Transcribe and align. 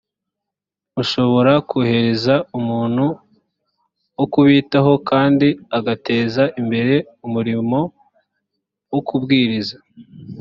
mushobora 0.95 1.51
kohereza 1.69 2.35
umuntu 2.59 3.05
wo 4.17 4.25
kubitaho 4.33 4.93
kandi 5.09 5.47
agateza 5.77 6.43
imbere 6.61 6.95
umurimo 7.25 7.79
wo 8.91 8.99
kubwiriza 9.07 9.77